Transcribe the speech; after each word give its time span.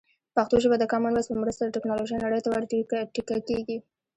پښتو 0.35 0.55
ژبه 0.63 0.75
د 0.79 0.85
کامن 0.91 1.11
وایس 1.13 1.27
په 1.29 1.37
مرسته 1.43 1.61
د 1.63 1.73
ټکنالوژۍ 1.75 2.17
نړۍ 2.25 2.39
ته 2.43 2.49
ور 2.51 2.63
ټيکه 2.71 3.35
کېږي. 3.49 3.77